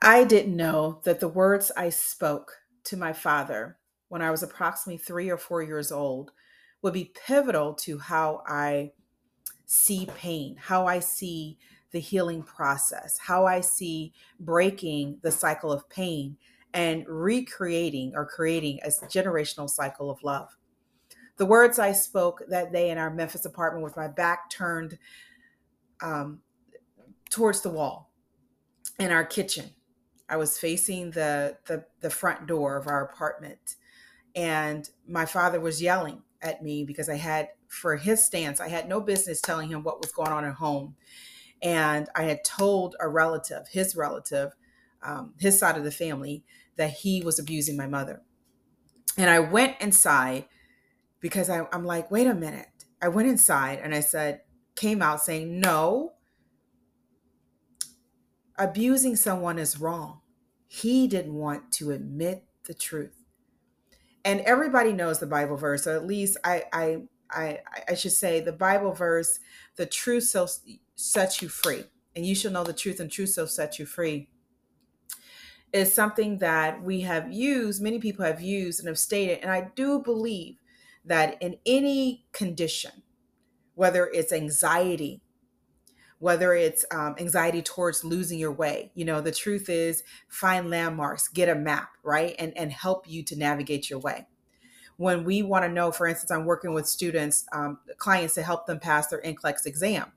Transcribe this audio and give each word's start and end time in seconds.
I 0.00 0.24
didn't 0.24 0.56
know 0.56 1.00
that 1.04 1.20
the 1.20 1.28
words 1.28 1.72
I 1.76 1.88
spoke 1.88 2.52
to 2.84 2.96
my 2.96 3.12
father 3.12 3.78
when 4.08 4.22
I 4.22 4.30
was 4.30 4.42
approximately 4.42 4.98
three 4.98 5.28
or 5.28 5.36
four 5.36 5.62
years 5.62 5.90
old 5.90 6.30
would 6.82 6.94
be 6.94 7.12
pivotal 7.26 7.74
to 7.74 7.98
how 7.98 8.42
I 8.46 8.92
see 9.66 10.08
pain, 10.16 10.56
how 10.56 10.86
I 10.86 11.00
see 11.00 11.58
the 11.90 11.98
healing 11.98 12.42
process, 12.42 13.18
how 13.18 13.46
I 13.46 13.60
see 13.60 14.12
breaking 14.38 15.18
the 15.22 15.32
cycle 15.32 15.72
of 15.72 15.88
pain 15.88 16.36
and 16.72 17.04
recreating 17.08 18.12
or 18.14 18.24
creating 18.24 18.78
a 18.84 18.88
generational 18.88 19.68
cycle 19.68 20.10
of 20.10 20.22
love. 20.22 20.56
The 21.38 21.46
words 21.46 21.78
I 21.78 21.92
spoke 21.92 22.42
that 22.48 22.72
day 22.72 22.90
in 22.90 22.98
our 22.98 23.12
Memphis 23.12 23.44
apartment 23.44 23.84
with 23.84 23.96
my 23.96 24.08
back 24.08 24.50
turned 24.50 24.98
um, 26.00 26.40
towards 27.30 27.62
the 27.62 27.70
wall 27.70 28.12
in 28.98 29.10
our 29.10 29.24
kitchen. 29.24 29.70
I 30.28 30.36
was 30.36 30.58
facing 30.58 31.12
the, 31.12 31.56
the 31.66 31.84
the 32.00 32.10
front 32.10 32.46
door 32.46 32.76
of 32.76 32.86
our 32.86 33.04
apartment, 33.04 33.76
and 34.34 34.88
my 35.06 35.24
father 35.24 35.60
was 35.60 35.80
yelling 35.82 36.22
at 36.42 36.62
me 36.62 36.84
because 36.84 37.08
I 37.08 37.16
had, 37.16 37.48
for 37.66 37.96
his 37.96 38.24
stance, 38.24 38.60
I 38.60 38.68
had 38.68 38.88
no 38.88 39.00
business 39.00 39.40
telling 39.40 39.68
him 39.68 39.82
what 39.82 40.00
was 40.00 40.12
going 40.12 40.30
on 40.30 40.44
at 40.44 40.54
home, 40.54 40.96
and 41.62 42.08
I 42.14 42.24
had 42.24 42.44
told 42.44 42.94
a 43.00 43.08
relative, 43.08 43.68
his 43.68 43.96
relative, 43.96 44.52
um, 45.02 45.34
his 45.38 45.58
side 45.58 45.76
of 45.76 45.84
the 45.84 45.90
family, 45.90 46.44
that 46.76 46.90
he 46.90 47.22
was 47.22 47.38
abusing 47.38 47.76
my 47.76 47.86
mother. 47.86 48.22
And 49.16 49.28
I 49.28 49.40
went 49.40 49.80
inside 49.80 50.44
because 51.20 51.50
I, 51.50 51.66
I'm 51.72 51.84
like, 51.84 52.10
wait 52.10 52.26
a 52.26 52.34
minute. 52.34 52.68
I 53.02 53.08
went 53.08 53.28
inside 53.28 53.80
and 53.82 53.94
I 53.94 54.00
said, 54.00 54.42
came 54.76 55.02
out 55.02 55.20
saying, 55.20 55.58
no, 55.60 56.12
abusing 58.58 59.16
someone 59.16 59.58
is 59.58 59.80
wrong. 59.80 60.20
He 60.66 61.08
didn't 61.08 61.34
want 61.34 61.72
to 61.72 61.90
admit 61.90 62.44
the 62.64 62.74
truth. 62.74 63.24
And 64.24 64.40
everybody 64.40 64.92
knows 64.92 65.20
the 65.20 65.26
Bible 65.26 65.56
verse, 65.56 65.86
or 65.86 65.96
at 65.96 66.06
least 66.06 66.36
I 66.44 66.64
I 66.72 67.02
I, 67.30 67.58
I 67.88 67.94
should 67.94 68.12
say 68.12 68.40
the 68.40 68.52
Bible 68.52 68.92
verse, 68.92 69.38
the 69.76 69.86
truth 69.86 70.30
shall 70.30 70.50
set 70.96 71.40
you 71.40 71.48
free. 71.48 71.84
And 72.16 72.26
you 72.26 72.34
shall 72.34 72.50
know 72.50 72.64
the 72.64 72.72
truth, 72.72 73.00
and 73.00 73.10
truth 73.10 73.34
shall 73.34 73.46
set 73.46 73.78
you 73.78 73.86
free 73.86 74.28
is 75.72 75.92
something 75.92 76.38
that 76.38 76.82
we 76.82 77.02
have 77.02 77.32
used, 77.32 77.82
many 77.82 77.98
people 77.98 78.24
have 78.24 78.40
used 78.40 78.80
and 78.80 78.88
have 78.88 78.98
stated. 78.98 79.40
And 79.42 79.50
I 79.50 79.70
do 79.74 80.00
believe 80.00 80.56
that 81.04 81.40
in 81.42 81.56
any 81.66 82.24
condition, 82.32 83.02
whether 83.74 84.06
it's 84.06 84.32
anxiety, 84.32 85.20
whether 86.18 86.52
it's 86.52 86.84
um, 86.90 87.14
anxiety 87.18 87.62
towards 87.62 88.04
losing 88.04 88.38
your 88.38 88.52
way, 88.52 88.90
you 88.94 89.04
know, 89.04 89.20
the 89.20 89.32
truth 89.32 89.68
is 89.68 90.02
find 90.28 90.68
landmarks, 90.68 91.28
get 91.28 91.48
a 91.48 91.54
map, 91.54 91.90
right? 92.02 92.34
And, 92.38 92.56
and 92.56 92.72
help 92.72 93.08
you 93.08 93.22
to 93.24 93.36
navigate 93.36 93.88
your 93.88 94.00
way. 94.00 94.26
When 94.96 95.24
we 95.24 95.42
want 95.42 95.64
to 95.64 95.68
know, 95.68 95.92
for 95.92 96.08
instance, 96.08 96.32
I'm 96.32 96.44
working 96.44 96.74
with 96.74 96.88
students, 96.88 97.46
um, 97.52 97.78
clients 97.98 98.34
to 98.34 98.42
help 98.42 98.66
them 98.66 98.80
pass 98.80 99.06
their 99.06 99.22
NCLEX 99.22 99.64
exam. 99.64 100.12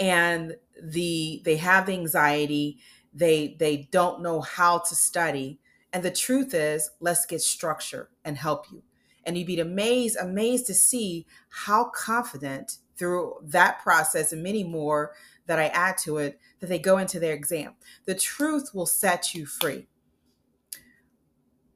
And 0.00 0.56
the 0.82 1.42
they 1.44 1.56
have 1.56 1.88
anxiety, 1.88 2.78
they 3.12 3.56
they 3.58 3.88
don't 3.92 4.22
know 4.22 4.40
how 4.40 4.78
to 4.78 4.94
study. 4.94 5.60
And 5.92 6.02
the 6.02 6.10
truth 6.10 6.52
is, 6.52 6.90
let's 7.00 7.26
get 7.26 7.40
structure 7.40 8.10
and 8.24 8.36
help 8.36 8.66
you 8.72 8.82
and 9.28 9.36
you'd 9.36 9.46
be 9.46 9.60
amazed 9.60 10.16
amazed 10.18 10.66
to 10.66 10.74
see 10.74 11.26
how 11.50 11.90
confident 11.94 12.78
through 12.96 13.34
that 13.42 13.78
process 13.80 14.32
and 14.32 14.42
many 14.42 14.64
more 14.64 15.12
that 15.46 15.58
I 15.58 15.66
add 15.66 15.98
to 15.98 16.16
it 16.16 16.40
that 16.60 16.66
they 16.66 16.78
go 16.78 16.98
into 16.98 17.20
their 17.20 17.34
exam. 17.34 17.74
The 18.06 18.14
truth 18.14 18.70
will 18.74 18.86
set 18.86 19.34
you 19.34 19.46
free. 19.46 19.86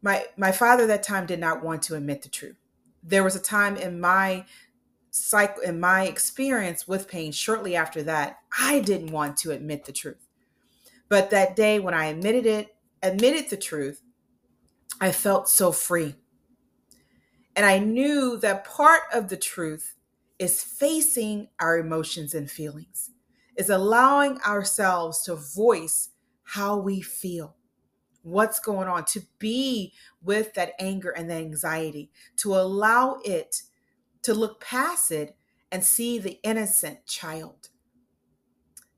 My 0.00 0.24
my 0.36 0.50
father 0.50 0.86
that 0.86 1.02
time 1.02 1.26
did 1.26 1.38
not 1.38 1.62
want 1.62 1.82
to 1.82 1.94
admit 1.94 2.22
the 2.22 2.28
truth. 2.28 2.56
There 3.04 3.22
was 3.22 3.36
a 3.36 3.40
time 3.40 3.76
in 3.76 4.00
my 4.00 4.46
cycle 5.10 5.62
in 5.62 5.78
my 5.78 6.06
experience 6.06 6.88
with 6.88 7.06
pain 7.06 7.32
shortly 7.32 7.76
after 7.76 8.02
that, 8.02 8.38
I 8.58 8.80
didn't 8.80 9.12
want 9.12 9.36
to 9.38 9.50
admit 9.52 9.84
the 9.84 9.92
truth. 9.92 10.26
But 11.10 11.28
that 11.30 11.54
day 11.54 11.78
when 11.78 11.92
I 11.92 12.06
admitted 12.06 12.46
it, 12.46 12.74
admitted 13.02 13.50
the 13.50 13.58
truth, 13.58 14.00
I 15.00 15.12
felt 15.12 15.48
so 15.48 15.70
free. 15.70 16.14
And 17.54 17.66
I 17.66 17.78
knew 17.78 18.36
that 18.38 18.64
part 18.64 19.02
of 19.12 19.28
the 19.28 19.36
truth 19.36 19.94
is 20.38 20.62
facing 20.62 21.48
our 21.60 21.78
emotions 21.78 22.34
and 22.34 22.50
feelings, 22.50 23.10
is 23.56 23.68
allowing 23.68 24.40
ourselves 24.40 25.22
to 25.22 25.34
voice 25.34 26.10
how 26.42 26.76
we 26.76 27.00
feel, 27.00 27.56
what's 28.22 28.58
going 28.58 28.88
on, 28.88 29.04
to 29.04 29.22
be 29.38 29.92
with 30.22 30.54
that 30.54 30.72
anger 30.78 31.10
and 31.10 31.30
that 31.30 31.38
anxiety, 31.38 32.10
to 32.36 32.54
allow 32.54 33.18
it 33.24 33.62
to 34.22 34.34
look 34.34 34.60
past 34.60 35.10
it 35.10 35.36
and 35.70 35.84
see 35.84 36.18
the 36.18 36.40
innocent 36.42 37.06
child, 37.06 37.68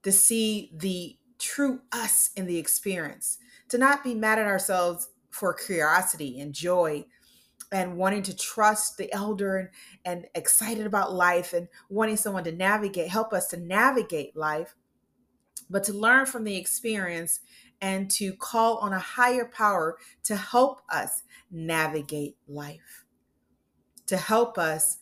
to 0.02 0.12
see 0.12 0.70
the 0.74 1.16
true 1.38 1.80
us 1.92 2.30
in 2.36 2.46
the 2.46 2.58
experience, 2.58 3.38
to 3.68 3.78
not 3.78 4.04
be 4.04 4.14
mad 4.14 4.38
at 4.38 4.46
ourselves 4.46 5.08
for 5.30 5.52
curiosity 5.52 6.40
and 6.40 6.52
joy 6.52 7.04
and 7.74 7.96
wanting 7.96 8.22
to 8.22 8.36
trust 8.36 8.96
the 8.96 9.12
elder 9.12 9.56
and, 9.56 9.68
and 10.04 10.26
excited 10.36 10.86
about 10.86 11.12
life 11.12 11.52
and 11.52 11.66
wanting 11.90 12.16
someone 12.16 12.44
to 12.44 12.52
navigate, 12.52 13.08
help 13.08 13.32
us 13.32 13.48
to 13.48 13.56
navigate 13.56 14.36
life, 14.36 14.76
but 15.68 15.82
to 15.82 15.92
learn 15.92 16.24
from 16.24 16.44
the 16.44 16.56
experience 16.56 17.40
and 17.80 18.08
to 18.08 18.32
call 18.34 18.76
on 18.76 18.92
a 18.92 18.98
higher 19.00 19.44
power 19.44 19.98
to 20.22 20.36
help 20.36 20.82
us 20.88 21.24
navigate 21.50 22.36
life, 22.46 23.04
to 24.06 24.16
help 24.16 24.56
us 24.56 24.98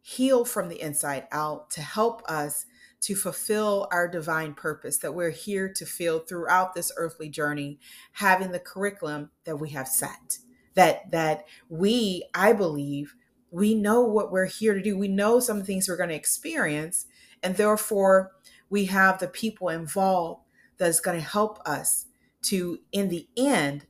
heal 0.00 0.44
from 0.44 0.68
the 0.68 0.80
inside 0.80 1.26
out, 1.32 1.68
to 1.68 1.80
help 1.82 2.22
us 2.30 2.64
to 3.00 3.16
fulfill 3.16 3.88
our 3.90 4.06
divine 4.06 4.54
purpose 4.54 4.98
that 4.98 5.14
we're 5.14 5.30
here 5.30 5.68
to 5.72 5.84
feel 5.84 6.20
throughout 6.20 6.74
this 6.74 6.92
earthly 6.96 7.28
journey, 7.28 7.80
having 8.12 8.52
the 8.52 8.60
curriculum 8.60 9.30
that 9.44 9.56
we 9.56 9.70
have 9.70 9.88
set 9.88 10.38
that 10.78 11.10
that 11.10 11.44
we 11.68 12.22
i 12.34 12.52
believe 12.52 13.14
we 13.50 13.74
know 13.74 14.02
what 14.02 14.30
we're 14.30 14.44
here 14.44 14.74
to 14.74 14.82
do. 14.82 14.98
We 14.98 15.08
know 15.08 15.40
some 15.40 15.62
things 15.64 15.88
we're 15.88 15.96
going 15.96 16.10
to 16.10 16.14
experience 16.14 17.06
and 17.42 17.56
therefore 17.56 18.32
we 18.68 18.84
have 18.86 19.18
the 19.18 19.28
people 19.28 19.70
involved 19.70 20.42
that's 20.76 21.00
going 21.00 21.18
to 21.18 21.26
help 21.26 21.58
us 21.66 22.06
to 22.42 22.80
in 22.92 23.08
the 23.08 23.26
end 23.36 23.86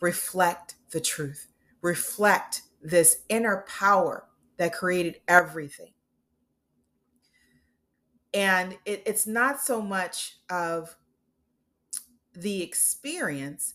reflect 0.00 0.76
the 0.92 1.00
truth 1.00 1.48
reflect 1.82 2.62
this 2.82 3.18
inner 3.28 3.64
power 3.68 4.26
that 4.56 4.72
created 4.72 5.16
everything. 5.28 5.92
And 8.32 8.78
it, 8.84 9.02
it's 9.06 9.26
not 9.26 9.60
so 9.60 9.80
much 9.82 10.38
of 10.50 10.96
the 12.34 12.62
experience 12.62 13.74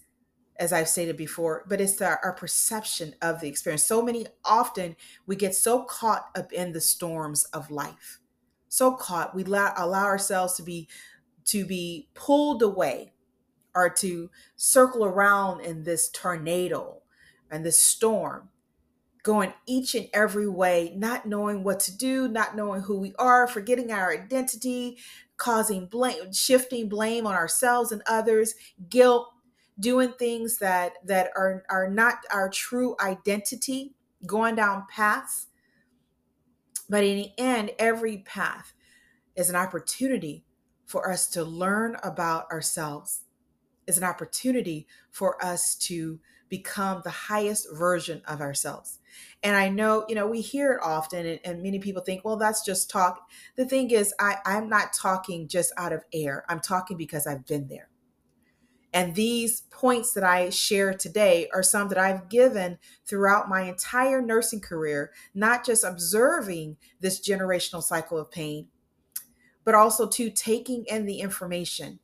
as 0.59 0.73
I've 0.73 0.89
stated 0.89 1.15
before, 1.15 1.63
but 1.67 1.79
it's 1.79 2.01
our, 2.01 2.19
our, 2.21 2.33
perception 2.33 3.15
of 3.21 3.39
the 3.39 3.47
experience. 3.47 3.83
So 3.85 4.01
many 4.01 4.27
often 4.43 4.97
we 5.25 5.37
get 5.37 5.55
so 5.55 5.83
caught 5.83 6.29
up 6.35 6.51
in 6.51 6.73
the 6.73 6.81
storms 6.81 7.45
of 7.45 7.71
life, 7.71 8.19
so 8.67 8.91
caught 8.91 9.33
we 9.33 9.45
allow, 9.45 9.73
allow 9.77 10.03
ourselves 10.03 10.55
to 10.55 10.63
be 10.63 10.89
to 11.45 11.65
be 11.65 12.09
pulled 12.13 12.61
away 12.61 13.13
or 13.73 13.89
to 13.89 14.29
circle 14.55 15.05
around 15.05 15.61
in 15.61 15.83
this 15.83 16.09
tornado 16.09 17.01
and 17.49 17.65
this 17.65 17.81
storm, 17.81 18.49
going 19.23 19.53
each 19.65 19.95
and 19.95 20.09
every 20.13 20.47
way, 20.47 20.93
not 20.95 21.25
knowing 21.25 21.63
what 21.63 21.79
to 21.79 21.97
do, 21.97 22.27
not 22.27 22.55
knowing 22.55 22.81
who 22.81 22.99
we 22.99 23.13
are, 23.17 23.47
forgetting 23.47 23.91
our 23.91 24.11
identity, 24.11 24.97
causing 25.37 25.85
blame, 25.87 26.31
shifting 26.33 26.89
blame 26.89 27.25
on 27.25 27.33
ourselves 27.33 27.91
and 27.91 28.03
others, 28.05 28.53
guilt 28.89 29.33
doing 29.79 30.13
things 30.13 30.57
that 30.57 30.93
that 31.05 31.31
are 31.35 31.63
are 31.69 31.89
not 31.89 32.15
our 32.31 32.49
true 32.49 32.95
identity 32.99 33.93
going 34.25 34.55
down 34.55 34.85
paths. 34.89 35.47
But 36.89 37.03
in 37.03 37.17
the 37.17 37.31
end 37.37 37.71
every 37.79 38.17
path 38.19 38.73
is 39.35 39.49
an 39.49 39.55
opportunity 39.55 40.43
for 40.85 41.09
us 41.09 41.27
to 41.27 41.43
learn 41.43 41.95
about 42.03 42.51
ourselves 42.51 43.21
is 43.87 43.97
an 43.97 44.03
opportunity 44.03 44.87
for 45.11 45.43
us 45.43 45.75
to 45.75 46.19
become 46.49 47.01
the 47.03 47.09
highest 47.11 47.67
version 47.73 48.21
of 48.27 48.41
ourselves. 48.41 48.99
And 49.43 49.55
i 49.55 49.69
know 49.69 50.05
you 50.09 50.15
know 50.15 50.27
we 50.27 50.41
hear 50.41 50.73
it 50.73 50.81
often 50.83 51.25
and, 51.25 51.39
and, 51.45 51.63
many 51.63 51.79
people 51.79 52.01
think 52.01 52.25
well 52.25 52.37
that's 52.37 52.65
just 52.65 52.89
talk. 52.89 53.29
The 53.55 53.65
thing 53.65 53.91
is 53.91 54.13
i 54.19 54.37
i'm 54.45 54.67
not 54.67 54.93
talking 54.93 55.47
just 55.47 55.71
out 55.77 55.93
of 55.93 56.03
air. 56.13 56.43
I'm 56.49 56.59
talking 56.59 56.97
because 56.97 57.27
i've 57.27 57.45
been 57.45 57.67
there 57.67 57.88
and 58.93 59.13
these 59.13 59.61
points 59.69 60.13
that 60.13 60.23
I 60.23 60.49
share 60.49 60.93
today 60.93 61.47
are 61.53 61.61
some 61.61 61.89
that 61.89 61.97
I've 61.97 62.27
given 62.27 62.79
throughout 63.05 63.47
my 63.47 63.61
entire 63.61 64.21
nursing 64.21 64.61
career, 64.61 65.11
not 65.33 65.65
just 65.65 65.83
observing 65.83 66.77
this 66.99 67.19
generational 67.19 67.83
cycle 67.83 68.17
of 68.17 68.31
pain, 68.31 68.67
but 69.63 69.75
also 69.75 70.07
to 70.07 70.31
taking 70.31 70.85
in 70.85 71.05
the 71.05 71.19
information 71.19 71.99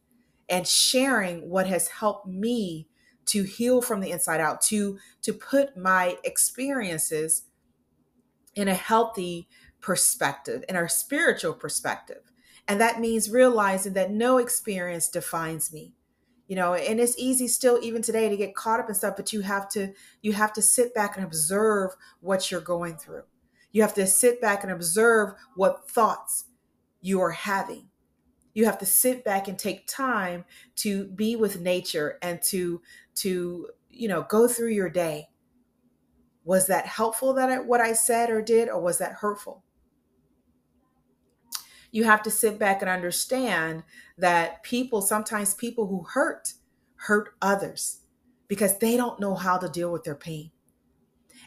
and 0.48 0.68
sharing 0.68 1.50
what 1.50 1.66
has 1.66 1.88
helped 1.88 2.28
me 2.28 2.88
to 3.26 3.42
heal 3.42 3.82
from 3.82 4.02
the 4.02 4.12
inside 4.12 4.40
out, 4.40 4.62
to 4.62 5.00
to 5.24 5.34
put 5.34 5.76
my 5.76 6.18
experiences 6.24 7.46
in 8.54 8.68
a 8.68 8.76
healthy 8.76 9.48
perspective, 9.82 10.64
in 10.70 10.76
our 10.76 10.88
spiritual 10.88 11.54
perspective. 11.54 12.32
And 12.68 12.80
that 12.80 13.00
means 13.00 13.30
realizing 13.30 13.94
that 13.94 14.12
no 14.12 14.38
experience 14.38 15.10
defines 15.10 15.74
me. 15.74 15.94
You 16.48 16.56
know, 16.56 16.76
and 16.76 17.00
it's 17.00 17.18
easy 17.18 17.48
still 17.48 17.80
even 17.82 18.04
today 18.04 18.30
to 18.30 18.38
get 18.38 18.56
caught 18.56 18.80
up 18.80 18.88
in 18.88 18.94
stuff, 18.96 19.16
but 19.16 19.34
you 19.34 19.42
have 19.42 19.68
to 19.70 19.94
you 20.22 20.34
have 20.34 20.54
to 20.54 20.62
sit 20.62 20.94
back 20.94 21.18
and 21.18 21.26
observe 21.26 21.92
what 22.22 22.52
you're 22.52 22.62
going 22.62 22.98
through. 22.98 23.24
You 23.72 23.82
have 23.82 23.96
to 23.96 24.08
sit 24.08 24.40
back 24.40 24.64
and 24.64 24.72
observe 24.72 25.34
what 25.56 25.90
thoughts 25.90 26.46
you 27.02 27.20
are 27.20 27.32
having. 27.32 27.90
You 28.54 28.66
have 28.66 28.78
to 28.78 28.86
sit 28.86 29.26
back 29.26 29.50
and 29.50 29.60
take 29.60 29.86
time 29.86 30.46
to 30.78 31.08
be 31.08 31.36
with 31.36 31.60
nature 31.60 32.18
and 32.22 32.42
to 32.44 32.82
to 33.16 33.68
you 33.90 34.08
know 34.08 34.26
go 34.30 34.48
through 34.48 34.72
your 34.72 34.90
day. 34.90 35.28
Was 36.46 36.68
that 36.68 36.86
helpful 36.86 37.34
that 37.34 37.50
I, 37.50 37.60
what 37.60 37.82
I 37.82 37.92
said 37.92 38.30
or 38.30 38.42
did, 38.42 38.70
or 38.70 38.80
was 38.80 39.00
that 39.00 39.14
hurtful? 39.14 39.65
You 41.96 42.04
have 42.04 42.22
to 42.22 42.30
sit 42.30 42.60
back 42.60 42.82
and 42.82 42.90
understand 42.90 43.82
that 44.18 44.62
people, 44.64 45.02
sometimes 45.02 45.54
people 45.54 45.88
who 45.88 46.04
hurt, 46.04 46.52
hurt 46.98 47.30
others 47.42 48.02
because 48.50 48.78
they 48.80 48.98
don't 48.98 49.18
know 49.18 49.34
how 49.34 49.58
to 49.58 49.70
deal 49.70 49.94
with 49.94 50.04
their 50.04 50.14
pain. 50.14 50.52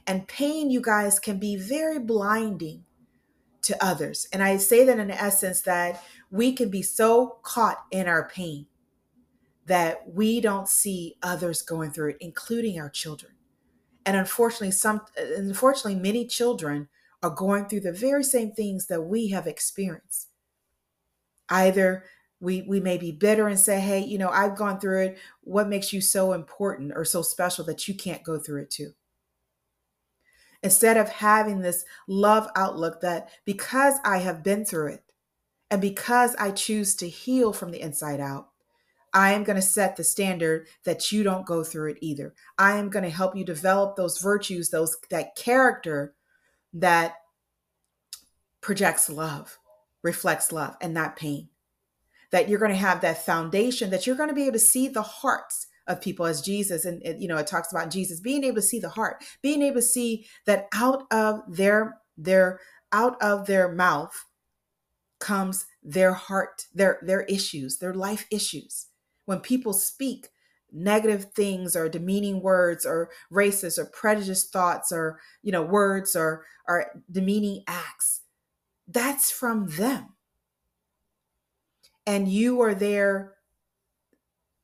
And 0.06 0.27
pain, 0.27 0.71
you 0.71 0.81
guys, 0.81 1.19
can 1.19 1.39
be 1.39 1.56
very 1.56 1.99
blinding 1.99 2.85
to 3.61 3.85
others. 3.85 4.27
And 4.33 4.43
I 4.43 4.56
say 4.56 4.87
that 4.87 4.99
in 4.99 5.11
essence 5.11 5.61
that 5.62 6.03
we 6.31 6.55
can 6.55 6.71
be 6.71 6.81
so 6.81 7.41
caught 7.43 7.85
in 7.91 8.09
our 8.09 8.27
pain 8.27 8.69
that 9.67 10.09
we 10.09 10.41
don't 10.41 10.67
see 10.67 11.17
others 11.23 11.61
going 11.61 11.91
through 11.91 12.12
it, 12.12 12.17
including 12.21 12.81
our 12.81 12.89
children. 12.89 13.33
And 14.06 14.17
unfortunately, 14.17 14.71
some 14.71 15.03
unfortunately, 15.19 16.00
many 16.00 16.27
children 16.27 16.89
are 17.23 17.29
going 17.29 17.67
through 17.67 17.81
the 17.81 17.93
very 17.93 18.25
same 18.25 18.53
things 18.53 18.87
that 18.87 19.03
we 19.03 19.29
have 19.29 19.47
experienced. 19.47 20.27
Either 21.50 22.05
we 22.41 22.62
we 22.62 22.81
may 22.81 22.99
be 22.99 23.12
bitter 23.12 23.49
and 23.49 23.59
say, 23.59 23.81
"Hey, 23.81 24.00
you 24.00 24.19
know, 24.19 24.31
I've 24.31 24.56
gone 24.56 24.81
through 24.81 25.03
it. 25.03 25.19
What 25.43 25.69
makes 25.69 25.93
you 25.93 26.00
so 26.00 26.33
important 26.33 26.93
or 26.95 27.05
so 27.05 27.23
special 27.23 27.65
that 27.67 27.89
you 27.89 27.95
can't 27.95 28.23
go 28.23 28.39
through 28.39 28.62
it 28.62 28.71
too?" 28.71 28.95
Instead 30.62 30.97
of 30.97 31.09
having 31.09 31.61
this 31.61 31.85
love 32.09 32.49
outlook 32.56 33.00
that 33.00 33.31
because 33.45 33.95
I 34.05 34.19
have 34.19 34.43
been 34.43 34.65
through 34.65 34.89
it 34.95 35.05
and 35.71 35.81
because 35.81 36.35
I 36.37 36.50
choose 36.50 36.97
to 36.97 37.09
heal 37.09 37.53
from 37.53 37.71
the 37.71 37.81
inside 37.81 38.21
out, 38.21 38.50
I 39.12 39.33
am 39.33 39.45
going 39.45 39.56
to 39.56 39.62
set 39.62 39.97
the 39.97 40.05
standard 40.05 40.69
that 40.85 41.12
you 41.12 41.23
don't 41.23 41.47
go 41.47 41.65
through 41.65 41.93
it 41.93 41.99
either. 42.00 42.35
I 42.59 42.77
am 42.77 42.91
going 42.91 43.05
to 43.05 43.11
help 43.11 43.37
you 43.37 43.45
develop 43.45 43.97
those 43.97 44.21
virtues, 44.21 44.71
those 44.71 44.97
that 45.11 45.37
character 45.37 46.15
that 46.75 47.17
projects 48.61 49.09
love 49.09 49.57
reflects 50.03 50.53
love 50.53 50.77
and 50.81 50.95
not 50.95 51.17
pain. 51.17 51.49
That 52.31 52.49
you're 52.49 52.59
going 52.59 52.73
to 52.73 52.77
have 52.77 53.00
that 53.00 53.25
foundation, 53.25 53.91
that 53.91 54.06
you're 54.06 54.17
going 54.17 54.29
to 54.29 54.35
be 54.35 54.45
able 54.45 54.53
to 54.55 54.59
see 54.59 54.89
the 54.89 55.03
hearts 55.03 55.67
of 55.87 56.00
people 56.00 56.27
as 56.27 56.43
Jesus. 56.43 56.85
And, 56.85 57.03
you 57.21 57.29
know, 57.29 57.39
it 57.39 57.47
talks 57.47 57.73
about 57.73 57.91
Jesus 57.91 58.21
being 58.21 58.45
able 58.45 58.56
to 58.56 58.62
see 58.62 58.79
the 58.79 58.91
heart, 58.91 59.25
being 59.43 59.62
able 59.62 59.77
to 59.77 59.83
see 59.83 60.27
that 60.45 60.69
out 60.75 61.05
of 61.11 61.41
their, 61.49 61.99
their, 62.17 62.61
out 62.93 63.21
of 63.23 63.47
their 63.47 63.73
mouth 63.73 64.12
comes 65.19 65.67
their 65.83 66.12
heart, 66.12 66.67
their, 66.75 66.99
their 67.03 67.23
issues, 67.23 67.79
their 67.79 67.95
life 67.95 68.27
issues. 68.31 68.87
When 69.25 69.41
people 69.41 69.73
speak, 69.73 70.29
negative 70.73 71.27
things 71.35 71.75
or 71.75 71.89
demeaning 71.89 72.43
words 72.43 72.85
or 72.85 73.09
racist 73.33 73.79
or 73.79 73.87
prejudiced 73.87 74.53
thoughts 74.53 74.93
or 74.93 75.19
you 75.43 75.50
know 75.50 75.62
words 75.62 76.15
or 76.15 76.45
or 76.67 77.03
demeaning 77.11 77.62
acts 77.67 78.21
that's 78.88 79.31
from 79.31 79.69
them. 79.69 80.14
And 82.06 82.26
you 82.26 82.61
are 82.62 82.75
there. 82.75 83.35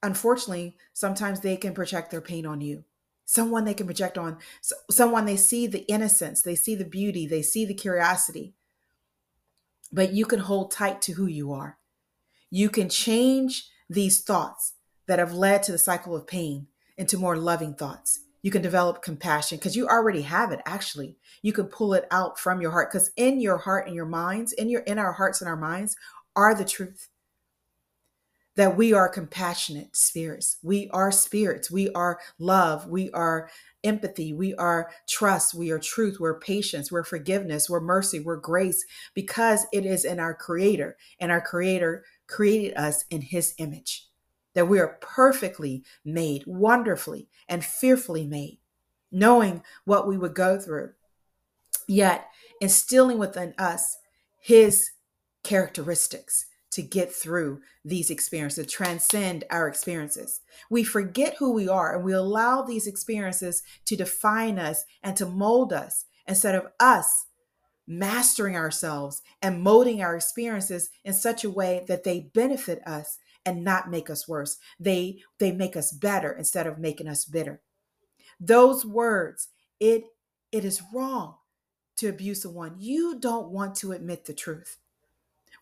Unfortunately, 0.02 0.76
sometimes 0.94 1.40
they 1.40 1.56
can 1.56 1.74
project 1.74 2.10
their 2.10 2.22
pain 2.22 2.46
on 2.46 2.62
you. 2.62 2.84
Someone 3.26 3.64
they 3.64 3.74
can 3.74 3.86
project 3.86 4.18
on, 4.18 4.38
someone 4.90 5.24
they 5.24 5.36
see 5.36 5.66
the 5.66 5.86
innocence, 5.86 6.42
they 6.42 6.54
see 6.54 6.74
the 6.74 6.84
beauty, 6.84 7.26
they 7.26 7.42
see 7.42 7.64
the 7.64 7.74
curiosity. 7.74 8.54
But 9.92 10.12
you 10.12 10.26
can 10.26 10.40
hold 10.40 10.70
tight 10.70 11.00
to 11.02 11.12
who 11.12 11.26
you 11.26 11.52
are. 11.52 11.78
You 12.50 12.68
can 12.68 12.88
change 12.88 13.68
these 13.88 14.20
thoughts 14.20 14.74
that 15.06 15.18
have 15.18 15.32
led 15.32 15.62
to 15.64 15.72
the 15.72 15.78
cycle 15.78 16.16
of 16.16 16.26
pain 16.26 16.66
into 16.96 17.18
more 17.18 17.36
loving 17.36 17.74
thoughts 17.74 18.23
you 18.44 18.50
can 18.50 18.60
develop 18.60 19.00
compassion 19.00 19.56
because 19.56 19.74
you 19.74 19.88
already 19.88 20.20
have 20.20 20.52
it 20.52 20.60
actually. 20.66 21.16
You 21.40 21.54
can 21.54 21.64
pull 21.64 21.94
it 21.94 22.06
out 22.10 22.38
from 22.38 22.60
your 22.60 22.72
heart 22.72 22.92
because 22.92 23.10
in 23.16 23.40
your 23.40 23.56
heart 23.56 23.86
and 23.86 23.96
your 23.96 24.04
minds 24.04 24.52
in 24.52 24.68
your 24.68 24.82
in 24.82 24.98
our 24.98 25.14
hearts 25.14 25.40
and 25.40 25.48
our 25.48 25.56
minds 25.56 25.96
are 26.36 26.54
the 26.54 26.66
truth. 26.66 27.08
That 28.56 28.76
we 28.76 28.92
are 28.92 29.08
compassionate 29.08 29.96
spirits. 29.96 30.58
We 30.62 30.90
are 30.90 31.10
spirits. 31.10 31.70
We 31.70 31.88
are 31.92 32.20
love. 32.38 32.86
We 32.86 33.10
are 33.12 33.48
empathy. 33.82 34.34
We 34.34 34.54
are 34.56 34.90
trust. 35.08 35.54
We 35.54 35.70
are 35.70 35.78
truth. 35.78 36.18
We're 36.20 36.38
patience. 36.38 36.92
We're 36.92 37.02
forgiveness. 37.02 37.70
We're 37.70 37.80
mercy. 37.80 38.20
We're 38.20 38.36
grace 38.36 38.84
because 39.14 39.66
it 39.72 39.86
is 39.86 40.04
in 40.04 40.20
our 40.20 40.34
creator 40.34 40.98
and 41.18 41.32
our 41.32 41.40
creator 41.40 42.04
created 42.28 42.76
us 42.76 43.06
in 43.10 43.22
his 43.22 43.54
image 43.56 44.06
that 44.54 44.68
we 44.68 44.78
are 44.78 44.98
perfectly 45.00 45.84
made, 46.04 46.44
wonderfully 46.46 47.28
and 47.48 47.64
fearfully 47.64 48.26
made, 48.26 48.58
knowing 49.12 49.62
what 49.84 50.06
we 50.06 50.16
would 50.16 50.34
go 50.34 50.58
through, 50.58 50.92
yet 51.86 52.28
instilling 52.60 53.18
within 53.18 53.54
us 53.58 53.98
his 54.40 54.90
characteristics 55.42 56.46
to 56.70 56.82
get 56.82 57.12
through 57.12 57.60
these 57.84 58.10
experiences, 58.10 58.66
to 58.66 58.70
transcend 58.70 59.44
our 59.48 59.68
experiences. 59.68 60.40
We 60.70 60.82
forget 60.82 61.36
who 61.38 61.52
we 61.52 61.68
are 61.68 61.94
and 61.94 62.04
we 62.04 62.12
allow 62.12 62.62
these 62.62 62.88
experiences 62.88 63.62
to 63.84 63.94
define 63.94 64.58
us 64.58 64.84
and 65.02 65.16
to 65.16 65.26
mold 65.26 65.72
us 65.72 66.06
instead 66.26 66.56
of 66.56 66.66
us 66.80 67.26
mastering 67.86 68.56
ourselves 68.56 69.22
and 69.42 69.62
molding 69.62 70.02
our 70.02 70.16
experiences 70.16 70.90
in 71.04 71.12
such 71.12 71.44
a 71.44 71.50
way 71.50 71.84
that 71.86 72.02
they 72.02 72.30
benefit 72.34 72.80
us 72.86 73.18
and 73.46 73.64
not 73.64 73.90
make 73.90 74.10
us 74.10 74.28
worse. 74.28 74.58
They 74.78 75.20
they 75.38 75.52
make 75.52 75.76
us 75.76 75.92
better 75.92 76.32
instead 76.32 76.66
of 76.66 76.78
making 76.78 77.08
us 77.08 77.24
bitter. 77.24 77.60
Those 78.40 78.84
words, 78.84 79.48
it 79.80 80.04
it 80.52 80.64
is 80.64 80.82
wrong 80.92 81.36
to 81.96 82.08
abuse 82.08 82.42
someone. 82.42 82.76
You 82.78 83.18
don't 83.18 83.50
want 83.50 83.74
to 83.76 83.92
admit 83.92 84.24
the 84.24 84.34
truth. 84.34 84.78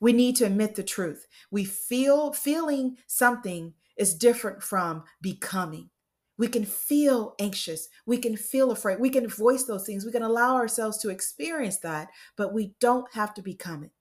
We 0.00 0.12
need 0.12 0.36
to 0.36 0.46
admit 0.46 0.74
the 0.74 0.82
truth. 0.82 1.26
We 1.50 1.64
feel 1.64 2.32
feeling 2.32 2.96
something 3.06 3.74
is 3.96 4.14
different 4.14 4.62
from 4.62 5.04
becoming. 5.20 5.90
We 6.38 6.48
can 6.48 6.64
feel 6.64 7.34
anxious. 7.38 7.88
We 8.06 8.18
can 8.18 8.36
feel 8.36 8.72
afraid. 8.72 8.98
We 8.98 9.10
can 9.10 9.28
voice 9.28 9.64
those 9.64 9.86
things. 9.86 10.04
We 10.04 10.12
can 10.12 10.22
allow 10.22 10.56
ourselves 10.56 10.98
to 10.98 11.10
experience 11.10 11.78
that, 11.78 12.08
but 12.36 12.52
we 12.52 12.74
don't 12.80 13.06
have 13.12 13.34
to 13.34 13.42
become 13.42 13.84
it. 13.84 13.92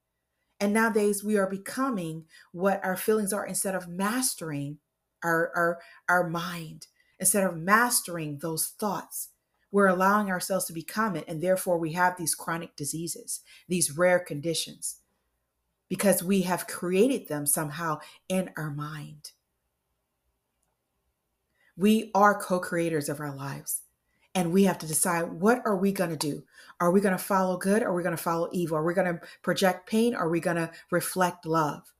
And 0.61 0.73
nowadays 0.73 1.23
we 1.23 1.37
are 1.37 1.49
becoming 1.49 2.25
what 2.51 2.85
our 2.85 2.95
feelings 2.95 3.33
are 3.33 3.45
instead 3.45 3.73
of 3.73 3.87
mastering 3.87 4.77
our, 5.23 5.51
our, 5.55 5.79
our 6.07 6.29
mind, 6.29 6.85
instead 7.19 7.43
of 7.43 7.57
mastering 7.57 8.37
those 8.37 8.67
thoughts. 8.67 9.29
We're 9.71 9.87
allowing 9.87 10.29
ourselves 10.29 10.65
to 10.65 10.73
become 10.73 11.15
it. 11.15 11.25
And 11.27 11.41
therefore 11.41 11.79
we 11.79 11.93
have 11.93 12.15
these 12.15 12.35
chronic 12.35 12.75
diseases, 12.75 13.41
these 13.67 13.97
rare 13.97 14.19
conditions, 14.19 14.97
because 15.89 16.23
we 16.23 16.43
have 16.43 16.67
created 16.67 17.27
them 17.27 17.47
somehow 17.47 17.99
in 18.29 18.51
our 18.55 18.69
mind. 18.69 19.31
We 21.75 22.11
are 22.13 22.39
co 22.39 22.59
creators 22.59 23.09
of 23.09 23.19
our 23.19 23.35
lives 23.35 23.81
and 24.33 24.53
we 24.53 24.63
have 24.63 24.77
to 24.79 24.87
decide 24.87 25.31
what 25.31 25.61
are 25.65 25.75
we 25.75 25.91
going 25.91 26.09
to 26.09 26.17
do? 26.17 26.43
Are 26.79 26.91
we 26.91 27.01
going 27.01 27.17
to 27.17 27.23
follow 27.23 27.57
good? 27.57 27.83
Are 27.83 27.93
we 27.93 28.03
going 28.03 28.15
to 28.15 28.21
follow 28.21 28.49
evil? 28.51 28.77
Are 28.77 28.83
we 28.83 28.93
going 28.93 29.13
to 29.13 29.21
project 29.41 29.89
pain? 29.89 30.15
Are 30.15 30.29
we 30.29 30.39
going 30.39 30.55
to 30.55 30.71
reflect 30.89 31.45
love? 31.45 31.93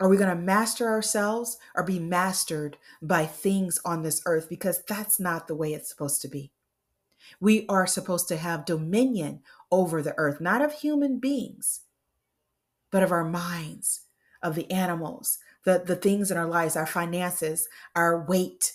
Are 0.00 0.08
we 0.08 0.16
going 0.16 0.36
to 0.36 0.42
master 0.42 0.88
ourselves 0.88 1.56
or 1.74 1.82
be 1.82 1.98
mastered 1.98 2.76
by 3.00 3.26
things 3.26 3.80
on 3.84 4.02
this 4.02 4.20
earth? 4.26 4.48
Because 4.48 4.82
that's 4.86 5.18
not 5.18 5.46
the 5.46 5.54
way 5.54 5.72
it's 5.72 5.88
supposed 5.88 6.20
to 6.22 6.28
be. 6.28 6.50
We 7.40 7.64
are 7.68 7.86
supposed 7.86 8.28
to 8.28 8.36
have 8.36 8.66
dominion 8.66 9.40
over 9.74 10.02
the 10.02 10.14
earth 10.16 10.40
not 10.40 10.62
of 10.62 10.72
human 10.72 11.18
beings 11.18 11.80
but 12.92 13.02
of 13.02 13.10
our 13.10 13.24
minds 13.24 14.02
of 14.40 14.54
the 14.54 14.70
animals 14.70 15.38
the, 15.64 15.82
the 15.84 15.96
things 15.96 16.30
in 16.30 16.36
our 16.36 16.46
lives 16.46 16.76
our 16.76 16.86
finances 16.86 17.66
our 17.96 18.24
weight 18.24 18.74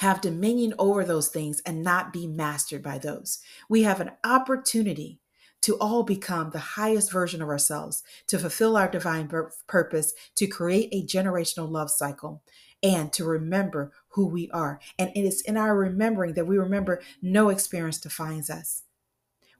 have 0.00 0.22
dominion 0.22 0.72
over 0.78 1.04
those 1.04 1.28
things 1.28 1.60
and 1.66 1.82
not 1.82 2.10
be 2.10 2.26
mastered 2.26 2.82
by 2.82 2.96
those. 2.96 3.38
We 3.68 3.82
have 3.82 4.00
an 4.00 4.12
opportunity 4.24 5.20
to 5.60 5.76
all 5.78 6.04
become 6.04 6.48
the 6.48 6.58
highest 6.58 7.12
version 7.12 7.42
of 7.42 7.50
ourselves, 7.50 8.02
to 8.28 8.38
fulfill 8.38 8.78
our 8.78 8.88
divine 8.88 9.30
purpose, 9.66 10.14
to 10.36 10.46
create 10.46 10.88
a 10.90 11.04
generational 11.06 11.70
love 11.70 11.90
cycle, 11.90 12.42
and 12.82 13.12
to 13.12 13.26
remember 13.26 13.92
who 14.08 14.26
we 14.26 14.48
are. 14.52 14.80
And 14.98 15.10
it 15.14 15.20
is 15.20 15.42
in 15.42 15.58
our 15.58 15.76
remembering 15.76 16.32
that 16.32 16.46
we 16.46 16.56
remember 16.56 17.02
no 17.20 17.50
experience 17.50 18.00
defines 18.00 18.48
us. 18.48 18.84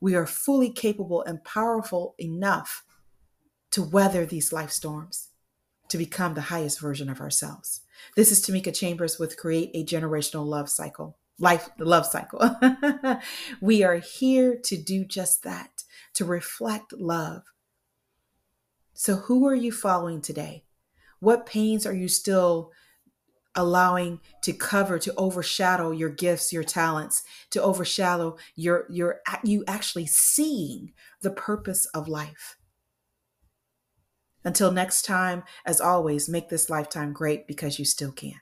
We 0.00 0.14
are 0.14 0.26
fully 0.26 0.70
capable 0.70 1.22
and 1.22 1.44
powerful 1.44 2.14
enough 2.18 2.82
to 3.72 3.82
weather 3.82 4.24
these 4.24 4.54
life 4.54 4.70
storms, 4.70 5.28
to 5.90 5.98
become 5.98 6.32
the 6.32 6.40
highest 6.40 6.80
version 6.80 7.10
of 7.10 7.20
ourselves. 7.20 7.82
This 8.16 8.32
is 8.32 8.44
Tamika 8.44 8.74
Chambers 8.74 9.18
with 9.18 9.36
Create 9.36 9.70
a 9.74 9.84
Generational 9.84 10.46
Love 10.46 10.68
Cycle. 10.68 11.16
Life, 11.38 11.70
love 11.78 12.04
cycle. 12.04 12.56
we 13.62 13.82
are 13.82 13.96
here 13.96 14.58
to 14.64 14.76
do 14.76 15.06
just 15.06 15.42
that, 15.44 15.84
to 16.14 16.26
reflect 16.26 16.92
love. 16.92 17.44
So, 18.92 19.16
who 19.16 19.46
are 19.46 19.54
you 19.54 19.72
following 19.72 20.20
today? 20.20 20.64
What 21.20 21.46
pains 21.46 21.86
are 21.86 21.94
you 21.94 22.08
still 22.08 22.72
allowing 23.54 24.20
to 24.42 24.52
cover 24.52 24.98
to 24.98 25.14
overshadow 25.16 25.90
your 25.90 26.08
gifts 26.08 26.52
your 26.52 26.62
talents 26.62 27.24
to 27.50 27.60
overshadow 27.60 28.36
your 28.54 28.86
your 28.88 29.20
you 29.42 29.64
actually 29.66 30.06
seeing 30.06 30.92
the 31.22 31.30
purpose 31.30 31.86
of 31.86 32.06
life 32.06 32.56
until 34.44 34.70
next 34.70 35.02
time 35.02 35.42
as 35.64 35.80
always 35.80 36.28
make 36.28 36.48
this 36.48 36.70
lifetime 36.70 37.12
great 37.12 37.46
because 37.46 37.78
you 37.78 37.84
still 37.84 38.12
can 38.12 38.40